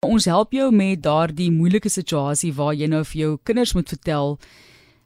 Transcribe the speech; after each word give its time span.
Ons 0.00 0.24
help 0.24 0.54
jou 0.56 0.70
met 0.72 0.96
daardie 1.04 1.50
moeilike 1.52 1.90
situasie 1.92 2.54
waar 2.56 2.72
jy 2.72 2.86
nou 2.88 3.02
vir 3.04 3.18
jou 3.20 3.32
kinders 3.44 3.74
moet 3.76 3.90
vertel 3.92 4.38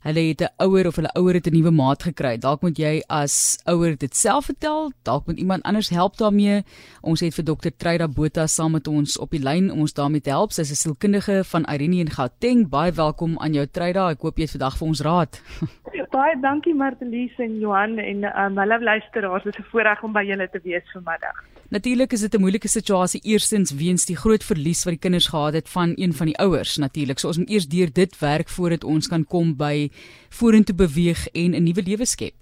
hulle 0.05 0.23
het 0.29 0.43
'n 0.43 0.53
ouer 0.63 0.87
of 0.87 0.97
hulle 0.97 1.11
ouer 1.19 1.35
het 1.35 1.47
'n 1.47 1.53
nuwe 1.53 1.71
maat 1.71 2.03
gekry. 2.03 2.39
Dalk 2.39 2.63
moet 2.63 2.79
jy 2.79 3.03
as 3.09 3.59
ouer 3.67 3.97
dit 3.97 4.15
self 4.15 4.45
vertel, 4.45 4.93
dalk 5.03 5.27
moet 5.27 5.39
iemand 5.39 5.63
anders 5.63 5.89
help 5.89 6.17
daarmee. 6.17 6.63
Ons 7.01 7.21
het 7.21 7.35
vir 7.35 7.45
dokter 7.45 7.77
Treyda 7.77 8.09
Botha 8.09 8.47
saam 8.47 8.73
met 8.73 8.87
ons 8.87 9.19
op 9.19 9.31
die 9.31 9.43
lyn 9.43 9.71
om 9.73 9.81
ons 9.81 9.93
daarmee 9.93 10.21
te 10.21 10.31
help. 10.31 10.53
Sy's 10.53 10.71
'n 10.71 10.75
sielkundige 10.75 11.45
van 11.45 11.65
Irene 11.65 12.01
en 12.01 12.11
Gauteng. 12.11 12.69
Baie 12.69 12.93
welkom 12.93 13.39
aan 13.39 13.53
jou 13.53 13.67
Treyda. 13.67 14.11
Ek 14.11 14.21
hoop 14.21 14.37
jy 14.37 14.43
het 14.43 14.51
vandag 14.51 14.77
vir 14.77 14.89
ons 14.89 15.01
raad. 15.01 15.43
Baie 16.15 16.37
dankie 16.39 16.75
Martelies 16.79 17.35
en 17.43 17.57
Johan 17.59 17.97
en 17.99 18.23
um, 18.29 18.59
hulle 18.61 18.77
luisteraars. 18.87 19.43
Dit 19.43 19.57
is 19.59 19.65
'n 19.65 19.71
voorreg 19.71 20.03
om 20.03 20.13
by 20.13 20.23
julle 20.23 20.49
te 20.51 20.61
wees 20.63 20.87
vanmiddag. 20.93 21.43
Natuurlik 21.71 22.13
is 22.13 22.21
dit 22.21 22.35
'n 22.35 22.41
moeilike 22.41 22.69
situasie 22.69 23.21
eerstens 23.25 23.75
weens 23.75 24.07
die 24.07 24.17
groot 24.17 24.45
verlies 24.45 24.85
wat 24.85 24.95
die 24.95 25.05
kinders 25.07 25.29
gehad 25.29 25.55
het 25.55 25.69
van 25.69 25.93
een 25.97 26.13
van 26.13 26.27
die 26.27 26.39
ouers 26.39 26.77
natuurlik. 26.77 27.19
So 27.19 27.27
ons 27.27 27.39
moet 27.39 27.51
eers 27.51 27.69
deur 27.69 27.93
dit 27.93 28.19
werk 28.19 28.49
voordat 28.49 28.85
ons 28.85 29.09
kan 29.09 29.25
kom 29.25 29.57
by 29.57 29.91
vorentoe 30.29 30.75
beweeg 30.75 31.27
en 31.33 31.51
'n 31.55 31.63
nuwe 31.63 31.83
lewe 31.83 32.05
skep. 32.05 32.35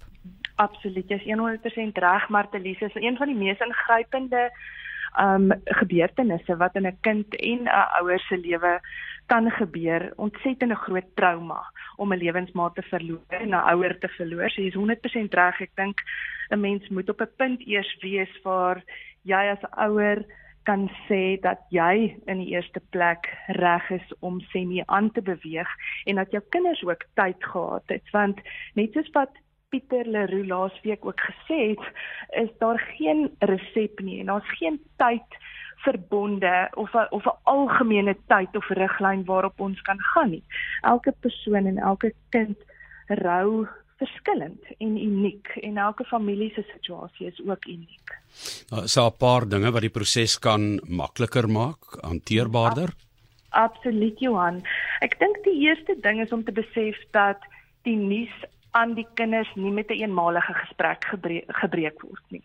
Absoluut. 0.55 1.09
Jy's 1.09 1.25
100% 1.25 1.97
reg, 1.97 2.29
Martelies. 2.29 2.79
Dit 2.79 2.95
is 2.95 3.01
een 3.01 3.17
van 3.17 3.27
die 3.27 3.35
mees 3.35 3.59
ingrypende 3.59 4.51
um 5.19 5.51
gebeurtenisse 5.65 6.57
wat 6.57 6.75
in 6.75 6.85
'n 6.85 6.97
kind 7.01 7.35
en 7.35 7.63
'n 7.63 7.87
ouer 7.99 8.19
se 8.19 8.37
lewe 8.37 8.81
kan 9.25 9.51
gebeur. 9.51 10.13
Ontsettende 10.15 10.75
groot 10.75 11.15
trauma 11.15 11.61
om 11.95 12.13
'n 12.13 12.17
lewensmaat 12.17 12.75
te 12.75 12.81
verloor 12.81 13.25
en 13.27 13.49
'n 13.49 13.65
ouer 13.73 13.99
te 13.99 14.07
verloor. 14.07 14.49
So 14.49 14.61
jy's 14.61 14.75
100% 14.75 15.33
reg. 15.33 15.61
Ek 15.61 15.75
dink 15.75 16.01
'n 16.49 16.59
mens 16.59 16.89
moet 16.89 17.09
op 17.09 17.21
'n 17.21 17.35
punt 17.37 17.67
eers 17.67 17.97
wees 18.01 18.41
waar 18.43 18.83
jy 19.23 19.49
as 19.49 19.63
ouer 19.77 20.25
kan 20.63 20.87
sê 21.07 21.39
dat 21.43 21.59
jy 21.69 22.15
in 22.31 22.39
die 22.39 22.53
eerste 22.55 22.81
plek 22.95 23.27
reg 23.59 23.89
is 23.91 24.13
om 24.19 24.39
semi 24.51 24.83
aan 24.85 25.11
te 25.11 25.21
beweeg 25.21 25.69
en 26.05 26.15
dat 26.21 26.31
jou 26.31 26.43
kinders 26.55 26.83
ook 26.83 27.03
tyd 27.19 27.43
gehad 27.43 27.83
het 27.91 28.11
want 28.15 28.39
net 28.79 28.93
soos 28.93 29.11
wat 29.17 29.41
Pieter 29.73 30.05
Leroux 30.05 30.47
laasweek 30.47 31.05
ook 31.05 31.19
gesê 31.19 31.73
het 31.73 31.85
is 32.43 32.51
daar 32.59 32.79
geen 32.97 33.25
resep 33.39 33.99
nie 33.99 34.19
en 34.19 34.31
daar's 34.31 34.57
geen 34.59 34.79
tyd 35.01 35.39
verbonde 35.75 36.69
of 36.73 36.95
a, 36.95 37.07
of 37.09 37.25
'n 37.25 37.37
algemene 37.43 38.15
tyd 38.27 38.55
of 38.55 38.69
riglyn 38.69 39.25
waarop 39.25 39.59
ons 39.59 39.81
kan 39.81 39.99
gaan 39.99 40.29
nie. 40.29 40.43
Elke 40.81 41.13
persoon 41.19 41.65
en 41.65 41.77
elke 41.77 42.13
kind 42.29 42.57
rou 43.07 43.67
verskillend 43.97 44.63
en 44.77 44.97
uniek 44.97 45.47
en 45.47 45.77
elke 45.77 46.03
familie 46.03 46.51
se 46.55 46.63
situasie 46.73 47.27
is 47.27 47.41
ook 47.45 47.65
uniek. 47.65 48.17
Nou, 48.69 48.83
is 48.83 48.93
daar 48.93 49.11
'n 49.11 49.17
paar 49.17 49.47
dinge 49.47 49.71
wat 49.71 49.81
die 49.81 49.89
proses 49.99 50.39
kan 50.39 50.79
makliker 50.87 51.49
maak, 51.49 51.79
hanteerbaarder? 52.01 52.89
Absoluut 53.49 54.19
Johan. 54.19 54.63
Ek 54.99 55.19
dink 55.19 55.43
die 55.43 55.59
eerste 55.67 55.95
ding 56.01 56.21
is 56.21 56.31
om 56.31 56.43
te 56.43 56.51
besef 56.51 56.97
dat 57.11 57.37
die 57.83 57.95
nuus 57.95 58.33
aan 58.73 58.95
die 58.97 59.07
kinders 59.13 59.49
nie 59.55 59.71
met 59.71 59.89
'n 59.89 59.93
een 59.93 59.99
eenmalige 59.99 60.53
gesprek 60.53 61.05
gebreek, 61.05 61.45
gebreek 61.47 62.01
word 62.01 62.23
nie. 62.27 62.43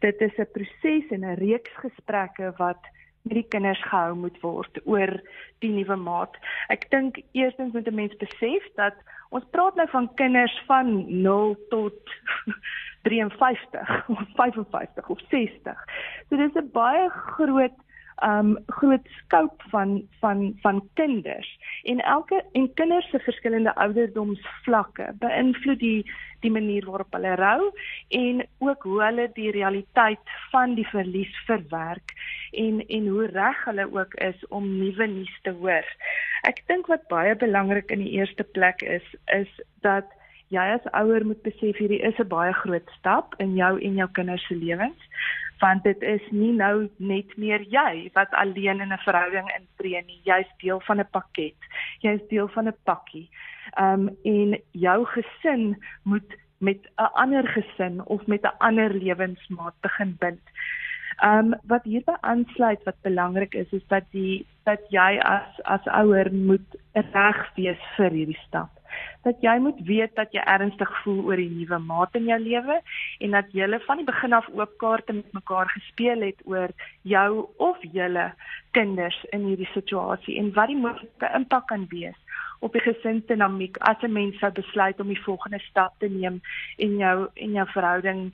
Dit 0.00 0.20
is 0.20 0.36
'n 0.38 0.48
proses 0.52 1.10
en 1.10 1.24
'n 1.24 1.38
reeks 1.38 1.74
gesprekke 1.84 2.52
wat 2.56 2.82
met 3.22 3.34
die 3.34 3.48
kinders 3.48 3.82
gehou 3.82 4.14
moet 4.14 4.40
word 4.40 4.80
oor 4.84 5.12
die 5.58 5.70
nuwe 5.70 5.96
maat. 5.96 6.36
Ek 6.68 6.90
dink 6.90 7.20
eerstens 7.32 7.72
moet 7.72 7.88
'n 7.88 7.94
mens 7.94 8.16
besef 8.16 8.64
dat 8.74 8.94
ons 9.30 9.44
praat 9.50 9.74
nou 9.74 9.88
van 9.88 10.14
kinders 10.14 10.62
van 10.66 11.04
0 11.22 11.56
tot 11.68 11.98
53 13.08 14.08
of 14.08 14.24
55 14.36 15.08
of 15.08 15.20
60. 15.28 15.84
So 16.28 16.36
dis 16.36 16.54
'n 16.54 16.70
baie 16.72 17.08
groot 17.10 17.76
um 18.26 18.58
groot 18.66 19.06
scope 19.18 19.68
van 19.70 20.02
van 20.20 20.58
van 20.62 20.82
kinders 20.94 21.48
en 21.82 22.00
elke 22.00 22.44
en 22.52 22.74
kinders 22.74 23.10
se 23.10 23.18
verskillende 23.18 23.74
ouderdomsvlakke 23.74 25.12
beïnvloed 25.18 25.78
die 25.78 26.04
die 26.40 26.50
manier 26.50 26.86
waarop 26.88 27.12
hulle 27.16 27.34
rou 27.40 27.70
en 28.20 28.44
ook 28.58 28.82
hoe 28.88 29.02
hulle 29.02 29.26
die 29.36 29.50
realiteit 29.56 30.36
van 30.52 30.74
die 30.74 30.86
verlies 30.92 31.34
verwerk 31.48 32.14
en 32.52 32.80
en 32.86 33.08
hoe 33.08 33.26
reg 33.32 33.64
hulle 33.64 33.88
ook 33.92 34.14
is 34.14 34.46
om 34.48 34.68
nuwe 34.78 35.06
nuus 35.06 35.36
te 35.42 35.52
hoor. 35.60 35.86
Ek 36.48 36.62
dink 36.72 36.88
wat 36.92 37.08
baie 37.12 37.36
belangrik 37.36 37.92
in 37.94 38.04
die 38.04 38.16
eerste 38.18 38.44
plek 38.56 38.82
is 38.82 39.06
is 39.36 39.60
dat 39.84 40.08
jy 40.50 40.66
as 40.74 40.86
ouer 40.98 41.24
moet 41.26 41.42
besef 41.46 41.78
hierdie 41.78 42.02
is 42.02 42.18
'n 42.18 42.28
baie 42.28 42.52
groot 42.62 42.88
stap 42.98 43.34
in 43.38 43.54
jou 43.56 43.78
en 43.78 43.94
jou 44.02 44.08
kinders 44.18 44.46
se 44.46 44.54
lewens 44.54 45.10
want 45.60 45.84
dit 45.84 46.02
is 46.02 46.24
nie 46.30 46.52
nou 46.56 46.88
net 46.96 47.36
meer 47.36 47.62
jy 47.72 48.10
wat 48.16 48.32
alleen 48.42 48.80
in 48.80 48.92
'n 48.92 49.04
verhouding 49.04 49.48
intree 49.58 50.02
nie. 50.06 50.20
Jy's 50.24 50.50
deel 50.58 50.80
van 50.80 51.00
'n 51.00 51.08
pakket. 51.10 51.58
Jy's 52.00 52.22
deel 52.28 52.48
van 52.48 52.68
'n 52.68 52.76
pakkie. 52.84 53.28
Um 53.78 54.08
en 54.24 54.58
jou 54.72 55.06
gesin 55.06 55.76
moet 56.02 56.30
met 56.58 56.80
'n 56.98 57.12
ander 57.12 57.46
gesin 57.48 58.04
of 58.06 58.26
met 58.26 58.42
'n 58.42 58.58
ander 58.58 58.94
lewensmaat 58.94 59.74
begin 59.80 60.16
bind. 60.18 60.44
Um 61.22 61.54
wat 61.62 61.84
hierby 61.84 62.16
aansluit 62.20 62.82
wat 62.84 63.02
belangrik 63.02 63.54
is 63.54 63.70
is 63.72 63.86
dat 63.86 64.04
die 64.10 64.46
dat 64.64 64.80
jy 64.88 65.18
as 65.18 65.60
as 65.62 65.86
ouer 65.86 66.32
moet 66.32 66.76
reg 66.92 67.54
wees 67.54 67.82
vir 67.96 68.10
hierdie 68.10 68.42
stap 68.46 68.79
dat 69.22 69.42
jy 69.44 69.58
moet 69.58 69.80
weet 69.86 70.14
dat 70.14 70.32
jy 70.32 70.42
ernstig 70.44 70.90
voel 71.02 71.24
oor 71.30 71.36
die 71.36 71.50
nuwe 71.50 71.78
maat 71.78 72.14
in 72.14 72.28
jou 72.30 72.38
lewe 72.38 72.80
en 73.20 73.36
dat 73.36 73.52
julle 73.52 73.80
van 73.86 74.02
die 74.02 74.08
begin 74.08 74.32
af 74.32 74.48
oop 74.54 74.76
kaarte 74.78 75.12
met 75.12 75.32
mekaar 75.32 75.68
gespeel 75.68 76.26
het 76.28 76.40
oor 76.44 76.74
jou 77.02 77.46
of 77.56 77.78
julle 77.92 78.32
kinders 78.70 79.18
in 79.30 79.46
hierdie 79.48 79.70
situasie 79.74 80.38
en 80.38 80.52
wat 80.58 80.72
die 80.72 80.80
moontlike 80.80 81.32
impak 81.36 81.66
kan 81.72 81.86
wees 81.90 82.18
op 82.60 82.76
die 82.76 82.84
gesinsdinamiek 82.84 83.76
as 83.90 84.02
'n 84.02 84.12
mens 84.12 84.38
sou 84.38 84.52
besluit 84.52 85.00
om 85.00 85.08
die 85.08 85.24
volgende 85.24 85.58
stap 85.58 85.92
te 85.98 86.08
neem 86.08 86.40
en 86.76 86.96
jou 86.96 87.28
en 87.34 87.52
jou 87.52 87.66
verhouding 87.66 88.32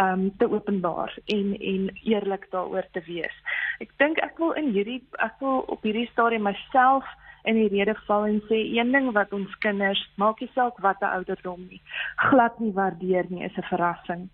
um 0.00 0.36
te 0.36 0.50
openbaar 0.50 1.16
en 1.24 1.56
en 1.58 1.90
eerlik 2.02 2.46
daaroor 2.50 2.86
te 2.92 3.02
wees. 3.06 3.36
Ek 3.78 3.90
dink 3.96 4.18
ek 4.18 4.38
wil 4.38 4.52
in 4.52 4.72
hierdie 4.72 5.02
ek 5.12 5.34
wil 5.40 5.64
op 5.66 5.82
hierdie 5.82 6.08
stadium 6.12 6.42
myself 6.42 7.04
in 7.42 7.54
die 7.54 7.68
rede 7.68 7.94
val 8.06 8.26
en 8.26 8.40
sê 8.48 8.58
een 8.76 8.92
ding 8.92 9.12
wat 9.12 9.32
ons 9.32 9.58
kinders, 9.58 10.00
maak 10.16 10.40
nie 10.40 10.50
saak 10.54 10.78
wat 10.78 11.02
'n 11.02 11.14
ouderdom 11.18 11.66
nie, 11.68 11.82
glad 12.16 12.58
nie 12.60 12.72
waardeer 12.72 13.26
nie, 13.28 13.44
is 13.44 13.56
'n 13.56 13.70
verrassing. 13.70 14.28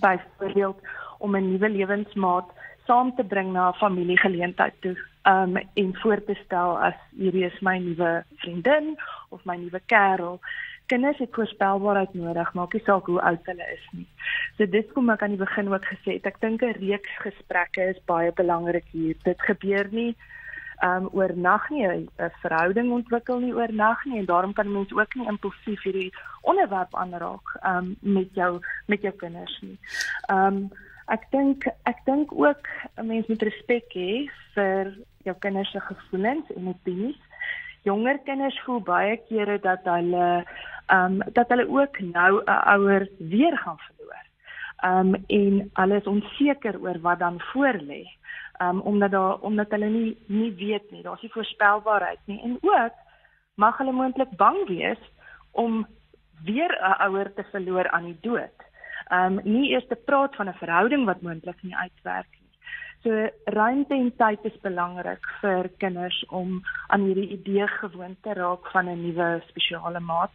Byvoorbeeld 0.00 0.78
om 1.18 1.36
'n 1.36 1.50
nuwe 1.50 1.68
lewensmaat 1.68 2.48
saam 2.86 3.14
te 3.16 3.24
bring 3.24 3.52
na 3.52 3.68
'n 3.68 3.80
familiegeleentheid 3.80 4.74
toe, 4.80 4.96
um 5.24 5.56
en 5.56 5.96
voor 5.96 6.24
te 6.24 6.34
stel 6.44 6.78
as 6.78 6.94
hierdie 7.16 7.44
is 7.44 7.60
my 7.60 7.78
nuwe 7.78 8.24
vriendin 8.36 8.96
of 9.28 9.44
my 9.44 9.56
nuwe 9.56 9.80
kerel. 9.86 10.40
Kinders 10.86 11.18
het 11.18 11.32
voorspelbaarheid 11.32 12.14
nodig, 12.14 12.52
maak 12.54 12.72
nie 12.72 12.82
saak 12.84 13.06
hoe 13.06 13.20
oud 13.20 13.46
hulle 13.48 13.66
is 13.72 13.86
nie. 13.92 14.06
So 14.56 14.66
dis 14.66 14.92
kom 14.92 15.08
ek 15.10 15.22
aan 15.22 15.36
die 15.36 15.44
begin 15.44 15.72
ook 15.72 15.84
gesê 15.84 16.20
ek 16.20 16.40
dink 16.40 16.62
'n 16.62 16.76
reeks 16.80 17.14
gesprekke 17.24 17.88
is 17.88 18.04
baie 18.04 18.32
belangrik 18.32 18.84
hier. 18.92 19.16
Dit 19.24 19.40
gebeur 19.42 19.88
nie 19.90 20.16
um 20.82 21.08
oornag 21.12 21.70
nie 21.70 21.86
'n 21.86 22.08
verhouding 22.42 22.92
ontwikkel 22.92 23.38
nie 23.38 23.54
oornag 23.54 24.04
nie 24.04 24.18
en 24.18 24.26
daarom 24.26 24.52
kan 24.52 24.72
mense 24.72 24.94
ook 24.94 25.14
nie 25.14 25.28
impulsief 25.28 25.82
hierdie 25.82 26.12
onderwerp 26.42 26.94
aanraak 26.94 27.46
um 27.62 27.96
met 28.00 28.34
jou 28.34 28.60
met 28.86 29.02
jou 29.02 29.12
kinders 29.12 29.58
nie. 29.62 29.78
Um 30.28 30.70
ek 31.06 31.30
dink 31.30 31.66
ek 31.84 32.04
dink 32.04 32.32
ook 32.32 32.68
'n 32.96 33.06
mens 33.06 33.26
moet 33.26 33.42
respek 33.42 33.94
hê 33.94 34.30
vir 34.54 34.96
jou 35.24 35.36
kinders 35.38 35.70
se 35.70 35.80
gevoelens 35.80 36.50
en 36.56 36.68
opinies. 36.68 37.20
Jonger 37.82 38.18
kinders 38.18 38.60
voel 38.64 38.80
baie 38.80 39.16
kere 39.28 39.58
dat 39.58 39.84
hulle 39.84 40.44
um 40.88 41.22
dat 41.32 41.48
hulle 41.48 41.68
ook 41.68 42.00
nou 42.00 42.42
'n 42.46 42.62
ouer 42.74 43.08
weer 43.18 43.56
gaan 43.56 43.78
verloor. 43.78 44.24
Um 44.84 45.14
en 45.28 45.70
hulle 45.72 45.96
is 45.96 46.06
onseker 46.06 46.80
oor 46.80 46.98
wat 47.00 47.18
dan 47.18 47.40
voorlê 47.40 48.04
um, 48.60 48.80
omdat 48.80 49.10
daar 49.10 49.38
omdat 49.40 49.70
hulle 49.70 49.88
nie 49.88 50.16
nie 50.26 50.52
weet 50.54 50.90
nie. 50.90 51.02
Daar's 51.02 51.22
nie 51.22 51.32
voorspelbaarheid 51.32 52.20
nie 52.24 52.42
en 52.42 52.58
ook 52.60 52.92
mag 53.54 53.78
hulle 53.78 53.92
moontlik 53.92 54.36
bang 54.36 54.66
wees 54.68 55.00
om 55.50 55.86
weer 56.44 56.72
'n 56.80 57.02
ouer 57.06 57.34
te 57.34 57.44
verloor 57.50 57.90
aan 57.90 58.04
die 58.04 58.18
dood. 58.20 58.58
Um 59.10 59.40
nie 59.44 59.70
eers 59.70 59.86
te 59.86 59.96
praat 59.96 60.36
van 60.36 60.48
'n 60.48 60.60
verhouding 60.62 61.04
wat 61.04 61.22
moontlik 61.22 61.62
nie 61.62 61.76
uitwerk 61.76 62.30
nie. 62.30 62.44
So 63.02 63.28
ruimte 63.44 63.94
en 63.94 64.16
tyd 64.16 64.44
is 64.44 64.60
belangrik 64.60 65.26
vir 65.40 65.70
kinders 65.78 66.24
om 66.28 66.62
aan 66.86 67.00
hierdie 67.00 67.28
idee 67.28 67.66
gewoon 67.68 68.16
te 68.20 68.32
raak 68.32 68.70
van 68.70 68.88
'n 68.88 69.02
nuwe 69.02 69.42
spesiale 69.46 70.00
maat. 70.00 70.30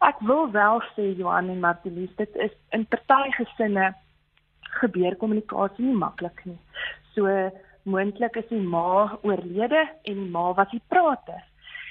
Ek 0.00 0.18
wil 0.20 0.50
wel 0.50 0.82
sê 0.96 1.16
Johan 1.16 1.48
en 1.48 1.60
Martelies, 1.60 2.16
dit 2.16 2.36
is 2.36 2.50
in 2.70 2.86
party 2.86 3.30
gesinne 3.30 3.94
gebeur 4.80 5.16
kommunikasie 5.16 5.84
nie 5.84 5.94
maklik 5.94 6.44
nie. 6.44 6.58
So 7.14 7.50
moontlik 7.82 8.36
is 8.36 8.48
die 8.48 8.62
ma 8.62 9.18
oorlede 9.22 9.86
en 10.02 10.14
die 10.22 10.30
ma 10.30 10.52
was 10.54 10.70
die 10.70 10.82
prater. 10.88 11.44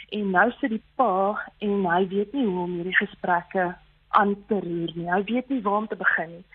En 0.10 0.32
nou 0.32 0.52
sit 0.58 0.70
die 0.70 0.84
pa 0.96 1.38
en 1.60 1.86
hy 1.86 2.04
weet 2.08 2.34
nie 2.34 2.46
hoe 2.46 2.64
om 2.66 2.78
hierdie 2.80 2.98
gesprekke 2.98 3.72
aan 4.18 4.36
te 4.48 4.60
roer 4.60 4.94
nie. 4.96 5.10
Hy 5.12 5.24
weet 5.24 5.50
nie 5.50 5.62
waar 5.62 5.84
om 5.84 5.88
te 5.88 6.00
begin 6.00 6.30
nie. 6.30 6.46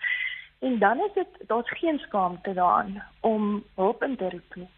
En 0.65 0.79
dan 0.79 0.99
is 1.05 1.13
dit 1.13 1.47
daar's 1.47 1.77
geen 1.79 1.99
skaamte 1.99 2.53
daarin 2.53 3.01
om 3.21 3.63
hulp 3.75 4.03
in 4.03 4.15
te 4.15 4.29
roep 4.29 4.55
nie. 4.55 4.69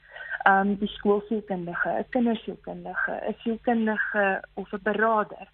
um 0.48 0.76
die 0.80 0.88
skoolsielkundige, 0.88 1.90
'n 1.90 2.10
kindersielkundige, 2.10 3.14
'n 3.30 3.36
sielkundige 3.42 4.44
of 4.54 4.74
'n 4.74 4.84
beraader 4.84 5.48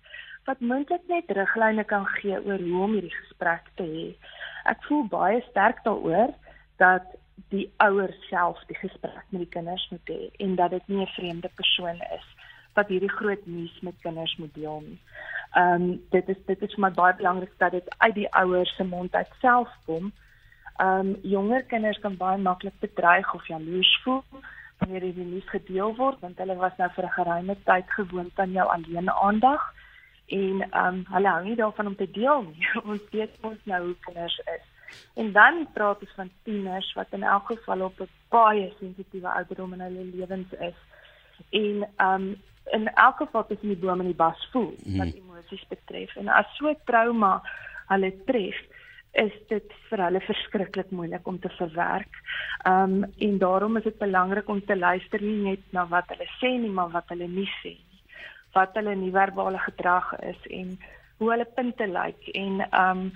wat 0.46 0.60
moontlik 0.60 1.02
net 1.08 1.32
riglyne 1.32 1.84
kan 1.84 2.06
gee 2.06 2.38
oor 2.46 2.60
hoe 2.60 2.84
om 2.84 2.92
hierdie 2.92 3.16
gesprek 3.16 3.64
te 3.76 3.84
hê. 3.84 4.08
Ek 4.64 4.84
voel 4.84 5.08
baie 5.08 5.42
sterk 5.50 5.84
daaroor 5.84 6.34
dat 6.78 7.04
die 7.50 7.74
ouers 7.78 8.28
self 8.30 8.60
die 8.68 8.78
gesprek 8.78 9.26
met 9.30 9.42
die 9.46 9.54
kinders 9.56 9.88
moet 9.90 10.10
hê 10.10 10.30
en 10.46 10.56
dat 10.56 10.72
dit 10.72 10.88
nie 10.88 11.02
'n 11.02 11.16
vreemde 11.18 11.50
persoon 11.56 12.00
is 12.18 12.26
wat 12.74 12.88
hierdie 12.88 13.12
groot 13.12 13.46
nuus 13.46 13.80
met 13.82 14.02
kinders 14.02 14.36
moet 14.38 14.54
deel 14.54 14.82
nie. 14.82 15.00
Ehm 15.52 15.82
um, 15.82 16.02
dit 16.10 16.30
is 16.30 16.40
dit 16.46 16.62
is 16.62 16.74
vir 16.74 16.82
my 16.82 16.92
baie 16.92 17.16
belangrik 17.16 17.54
dat 17.58 17.72
dit 17.72 17.96
uit 17.98 18.16
die 18.16 18.30
ouers 18.34 18.76
se 18.76 18.84
mond 18.84 19.16
uit 19.16 19.32
self 19.40 19.70
kom. 19.86 20.12
Ehm 20.78 21.00
um, 21.00 21.16
jonger 21.22 21.64
kinders 21.64 22.00
kan 22.00 22.18
baie 22.18 22.38
maklik 22.38 22.80
bedreig 22.80 23.34
of 23.34 23.48
jaloers 23.48 24.00
voel 24.04 24.24
wanneer 24.78 25.02
hierdie 25.02 25.26
nuus 25.26 25.50
gedeel 25.50 25.96
word 25.96 26.20
want 26.20 26.38
hulle 26.38 26.56
was 26.56 26.78
nou 26.78 26.90
vir 26.96 27.06
'n 27.06 27.18
geruime 27.18 27.56
tyd 27.64 27.92
gewoond 27.98 28.40
aan 28.40 28.52
jou 28.52 28.68
alleen 28.68 29.12
aandag 29.12 29.74
en 30.28 30.62
ehm 30.62 30.88
um, 30.88 31.06
hulle 31.10 31.30
hou 31.30 31.44
nie 31.44 31.56
daarvan 31.56 31.88
om 31.88 31.96
te 31.96 32.12
deel 32.12 32.42
nie. 32.42 32.68
ons 32.92 33.10
weet 33.12 33.34
ons 33.42 33.60
nou 33.64 33.86
hoe 33.86 33.98
kinders 34.00 34.40
is. 34.56 34.73
En 35.14 35.32
dan 35.32 35.68
praat 35.74 36.02
ons 36.02 36.16
van 36.16 36.32
tieners 36.44 36.94
wat 36.94 37.08
in 37.18 37.24
elk 37.24 37.46
geval 37.46 37.82
op 37.82 38.00
'n 38.00 38.10
baie 38.30 38.74
sensitiewe 38.80 39.30
ouderdom 39.30 39.74
in 39.74 39.82
hulle 39.82 40.04
lewens 40.14 40.52
is. 40.60 40.80
En 41.50 41.88
um, 41.98 42.42
in 42.66 42.94
elk 42.94 43.18
geval 43.18 43.46
tussen 43.46 43.68
die 43.68 43.78
boom 43.78 44.00
en 44.00 44.06
die 44.06 44.22
bas 44.26 44.50
voel 44.52 44.74
mm. 44.84 44.98
wat 44.98 45.14
emosies 45.14 45.66
betref. 45.68 46.16
En 46.16 46.28
as 46.28 46.56
so 46.56 46.74
trauma 46.86 47.42
hulle 47.88 48.14
tref, 48.26 48.56
is 49.12 49.34
dit 49.48 49.74
vir 49.90 50.04
hulle 50.04 50.20
verskriklik 50.20 50.90
moeilik 50.90 51.28
om 51.28 51.40
te 51.40 51.50
verwerk. 51.50 52.14
Um, 52.68 53.04
en 53.18 53.38
daarom 53.38 53.78
is 53.78 53.84
dit 53.84 53.98
belangrik 53.98 54.48
om 54.48 54.66
te 54.66 54.78
luister 54.78 55.22
nie 55.22 55.42
net 55.50 55.60
na 55.70 55.88
wat 55.88 56.08
hulle 56.08 56.30
sê 56.42 56.58
nie, 56.58 56.70
maar 56.70 56.90
wat 56.90 57.10
hulle 57.10 57.28
nie 57.28 57.50
sê 57.62 57.70
nie 57.70 57.94
wat 58.54 58.76
hulle 58.78 58.96
nie-verbale 58.96 59.60
gedrag 59.66 60.14
is 60.22 60.50
en 60.50 60.74
hoe 61.18 61.30
hulle 61.32 61.48
punte 61.58 61.88
lyk 61.90 62.34
en 62.34 62.66
ehm 62.70 63.06
um, 63.06 63.14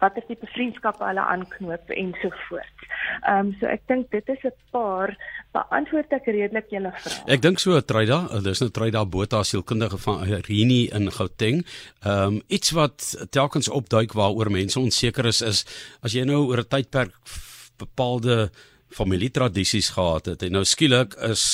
watter 0.00 0.24
tipe 0.28 0.48
vriendskappe 0.54 1.04
hulle 1.04 1.24
aanknoop 1.34 1.92
en 1.96 2.14
so 2.22 2.32
voort. 2.48 2.86
Ehm 3.28 3.50
um, 3.50 3.52
so 3.60 3.66
ek 3.66 3.84
dink 3.88 4.10
dit 4.14 4.28
is 4.34 4.44
'n 4.44 4.54
paar 4.72 5.14
beantwoord 5.52 6.12
ek 6.12 6.26
redelik 6.26 6.70
julle 6.70 6.92
vrae. 6.96 7.34
Ek 7.34 7.42
dink 7.42 7.58
so 7.58 7.80
Truida, 7.80 8.20
dis 8.42 8.60
nou 8.60 8.70
Truida 8.70 9.04
Botha 9.04 9.42
sielkundige 9.42 9.98
van 9.98 10.24
Rini 10.48 10.88
in 10.92 11.10
Gauteng. 11.10 11.64
Ehm 12.04 12.26
um, 12.26 12.42
iets 12.48 12.70
wat 12.70 13.26
telkens 13.30 13.68
opduik 13.68 14.12
waaroor 14.12 14.50
mense 14.50 14.80
onseker 14.80 15.26
is 15.26 15.40
is 15.42 15.64
as 16.02 16.12
jy 16.12 16.24
nou 16.24 16.46
oor 16.48 16.60
'n 16.60 16.68
tydperk 16.68 17.14
bepaalde 17.78 18.50
familietradisies 18.90 19.92
gehad 19.94 20.26
het 20.26 20.42
en 20.42 20.52
nou 20.58 20.64
skielik 20.66 21.14
is 21.30 21.44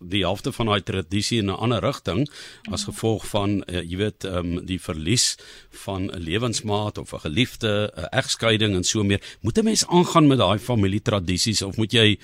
die 0.00 0.22
helfte 0.24 0.52
van 0.56 0.70
daai 0.70 0.82
tradisie 0.82 1.38
in 1.42 1.50
'n 1.50 1.60
ander 1.64 1.80
rigting 1.84 2.28
as 2.72 2.84
gevolg 2.88 3.26
van 3.28 3.62
uh, 3.66 3.82
jy 3.82 3.96
weet 3.96 4.24
um, 4.24 4.66
die 4.66 4.80
verlies 4.80 5.36
van 5.84 6.08
'n 6.08 6.18
lewensmaat 6.18 6.98
of 6.98 7.12
'n 7.12 7.24
geliefde, 7.28 7.92
'n 7.96 8.08
egskeiding 8.10 8.74
en 8.74 8.84
so 8.84 9.02
meer. 9.02 9.20
Moet 9.40 9.58
'n 9.58 9.64
mens 9.64 9.86
aangaan 9.88 10.26
met 10.26 10.38
daai 10.38 10.58
familietradisies 10.58 11.62
of 11.62 11.76
moet 11.76 11.92
jy 11.92 12.18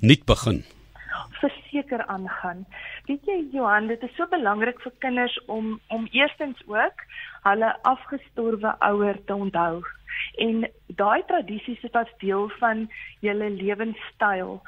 nuut 0.00 0.24
begin? 0.24 0.64
Verseker 1.40 2.06
aangaan. 2.06 2.66
Weet 3.06 3.24
jy 3.24 3.46
Johan, 3.52 3.86
dit 3.86 4.02
is 4.02 4.14
so 4.16 4.26
belangrik 4.26 4.80
vir 4.80 4.92
kinders 4.98 5.40
om 5.46 5.80
om 5.88 6.08
eerstens 6.10 6.58
ook 6.66 6.98
hulle 7.42 7.82
afgestorwe 7.82 8.74
ouer 8.78 9.16
te 9.24 9.34
onthou 9.34 9.82
en 10.36 10.68
daai 10.86 11.22
tradisies 11.26 11.82
is 11.82 11.92
as 11.92 12.10
deel 12.22 12.48
van 12.58 12.86
julle 13.20 13.50
lewenstyl 13.50 14.60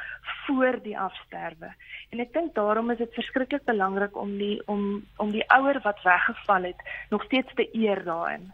voor 0.46 0.78
die 0.82 0.98
afsterwe. 0.98 1.72
En 2.10 2.20
ek 2.20 2.32
dink 2.34 2.54
daarom 2.54 2.90
is 2.90 2.98
dit 2.98 3.14
verskriklik 3.14 3.64
belangrik 3.64 4.16
om 4.18 4.36
die 4.38 4.58
om 4.66 5.02
om 5.22 5.30
die 5.30 5.44
ouer 5.54 5.80
wat 5.84 6.02
weggeval 6.02 6.68
het 6.70 6.82
nog 7.10 7.24
steeds 7.24 7.54
te 7.54 7.68
eer 7.72 8.02
daarin. 8.04 8.50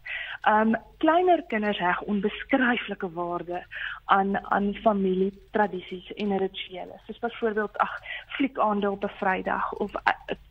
Um 0.48 0.76
kleiner 1.02 1.42
kinders 1.48 1.78
heg 1.78 2.02
onbeskryflike 2.02 3.10
waarde 3.12 3.64
aan 4.04 4.36
aan 4.52 4.74
familie 4.84 5.32
tradisies 5.56 6.12
en 6.14 6.36
rituele. 6.38 7.00
Soos 7.06 7.18
byvoorbeeld 7.18 7.78
ag 7.78 7.98
fliekaande 8.36 8.90
op 8.90 9.04
'n 9.04 9.16
Vrydag 9.18 9.72
of 9.72 9.92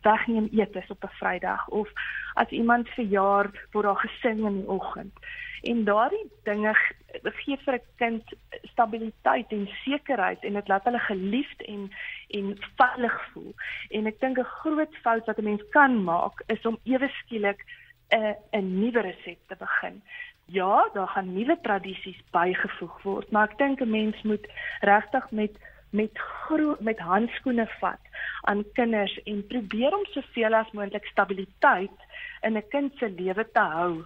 wegneem 0.02 0.48
etes 0.52 0.90
op 0.90 1.04
'n 1.04 1.16
Vrydag 1.20 1.68
of 1.68 1.88
as 2.34 2.48
iemand 2.48 2.88
verjaar 2.88 3.50
word 3.72 3.84
daar 3.84 3.96
gesing 3.96 4.46
in 4.46 4.56
die 4.60 4.68
oggend 4.68 5.14
en 5.62 5.84
daardie 5.84 6.26
dinge 6.44 6.74
gee 7.22 7.56
vir 7.64 7.74
'n 7.74 7.82
kind 7.96 8.34
stabiliteit 8.72 9.52
en 9.52 9.68
sekerheid 9.84 10.44
en 10.44 10.54
dit 10.54 10.68
laat 10.68 10.84
hulle 10.84 10.98
geliefd 10.98 11.62
en 11.62 11.90
en 12.30 12.58
veilig 12.76 13.16
voel. 13.32 13.54
En 13.90 14.06
ek 14.06 14.20
dink 14.20 14.38
'n 14.38 14.54
groot 14.60 14.94
fout 15.02 15.26
wat 15.26 15.38
'n 15.38 15.44
mens 15.44 15.62
kan 15.70 16.04
maak 16.04 16.42
is 16.46 16.66
om 16.66 16.78
ewe 16.84 17.08
skielik 17.08 17.64
'n 18.10 18.34
'n 18.52 18.78
nuwe 18.80 19.00
resep 19.00 19.38
te 19.48 19.56
begin. 19.58 20.02
Ja, 20.44 20.88
daar 20.92 21.08
gaan 21.08 21.32
nuwe 21.32 21.58
tradisies 21.62 22.20
bygevoeg 22.30 23.02
word, 23.02 23.30
maar 23.30 23.50
ek 23.50 23.58
dink 23.58 23.80
'n 23.80 23.90
mens 23.90 24.22
moet 24.22 24.46
regtig 24.80 25.30
met 25.30 25.52
met 25.96 26.24
groot 26.46 26.80
met 26.80 26.98
handskoene 26.98 27.66
vat 27.80 28.12
aan 28.50 28.64
kinders 28.78 29.14
en 29.24 29.46
probeer 29.46 29.96
om 29.96 30.04
soveel 30.14 30.54
as 30.54 30.74
moontlik 30.76 31.06
stabiliteit 31.12 32.06
in 32.46 32.56
'n 32.56 32.68
kind 32.68 32.92
se 32.98 33.08
lewe 33.10 33.44
te 33.52 33.64
hou 33.76 34.04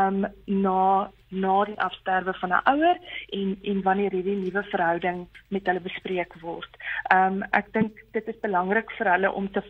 um 0.00 0.26
na 0.44 1.10
na 1.28 1.64
die 1.64 1.80
afsterwe 1.80 2.34
van 2.40 2.52
'n 2.52 2.66
ouer 2.74 2.96
en 3.38 3.58
en 3.62 3.82
wanneer 3.82 4.12
hierdie 4.12 4.36
nuwe 4.36 4.62
verhouding 4.62 5.26
met 5.48 5.66
hulle 5.66 5.80
bespreek 5.80 6.34
word. 6.40 6.72
Um 7.14 7.42
ek 7.50 7.72
dink 7.72 7.92
dit 8.12 8.28
is 8.28 8.40
belangrik 8.40 8.90
vir 8.98 9.12
hulle 9.12 9.32
om 9.32 9.50
te 9.52 9.62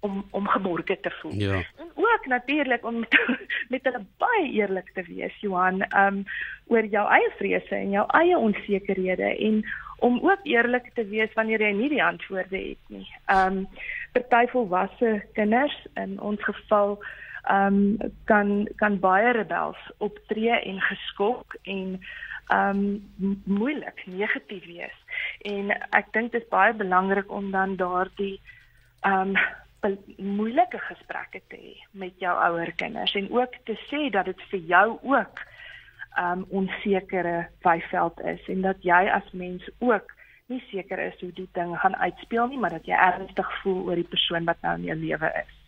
om 0.00 0.24
om 0.30 0.48
geborge 0.48 1.00
te 1.00 1.10
voel. 1.20 1.34
Ja. 1.34 1.54
En 1.76 1.90
ook 1.94 2.26
natuurlik 2.26 2.84
om 2.84 2.98
met, 2.98 3.14
met 3.72 3.84
hulle 3.84 4.04
baie 4.18 4.52
eerlik 4.52 4.90
te 4.94 5.02
wees, 5.02 5.36
Johan, 5.40 5.84
um 5.96 6.24
oor 6.66 6.84
jou 6.84 7.06
eie 7.08 7.30
vrese 7.38 7.74
en 7.74 7.90
jou 7.90 8.06
eie 8.06 8.38
onsekerhede 8.38 9.36
en 9.36 9.64
om 10.00 10.20
ook 10.22 10.44
eerlik 10.48 10.90
te 10.94 11.04
wees 11.08 11.32
wanneer 11.34 11.62
jy 11.62 11.72
nie 11.76 11.88
die 11.92 12.04
antwoorde 12.04 12.58
het 12.58 12.92
nie. 12.92 13.06
Um 13.32 13.66
party 14.12 14.46
volwasse 14.50 15.20
kinders 15.36 15.76
in 15.94 16.18
ons 16.20 16.42
geval 16.44 16.98
um 17.50 17.98
kan 18.24 18.68
kan 18.82 18.98
baie 19.00 19.32
rebels 19.36 19.80
optree 19.98 20.56
en 20.58 20.80
geskok 20.80 21.56
en 21.62 22.00
um 22.54 22.82
moeilik 23.44 24.02
negatief 24.06 24.66
wees. 24.66 24.98
En 25.46 25.70
ek 25.96 26.12
dink 26.12 26.32
dit 26.32 26.42
is 26.42 26.52
baie 26.52 26.74
belangrik 26.74 27.30
om 27.30 27.50
dan 27.50 27.76
daardie 27.76 28.40
um 29.06 29.36
moeilike 30.16 30.78
gesprekke 30.78 31.40
te 31.48 31.56
hê 31.56 31.76
met 31.96 32.12
jou 32.20 32.32
ouer 32.36 32.72
kinders 32.76 33.14
en 33.16 33.30
ook 33.32 33.54
te 33.64 33.76
sê 33.88 34.10
dat 34.12 34.28
dit 34.28 34.42
vir 34.50 34.60
jou 34.74 34.98
ook 35.02 35.40
um 36.18 36.46
onsekere 36.48 37.48
vyveld 37.62 38.20
is 38.20 38.48
en 38.48 38.60
dat 38.66 38.82
jy 38.82 39.04
as 39.14 39.30
mens 39.32 39.68
ook 39.78 40.16
nie 40.50 40.62
seker 40.70 40.98
is 40.98 41.20
hoe 41.20 41.32
die 41.32 41.48
ding 41.52 41.76
gaan 41.78 41.96
uitspeel 41.96 42.46
nie, 42.50 42.58
maar 42.58 42.74
dat 42.74 42.86
jy 42.86 42.96
ernstig 42.98 43.50
voel 43.62 43.84
oor 43.86 44.00
die 44.00 44.10
persoon 44.10 44.44
wat 44.44 44.58
nou 44.66 44.74
in 44.80 44.88
jou 44.90 44.98
lewe 44.98 45.32
is. 45.44 45.59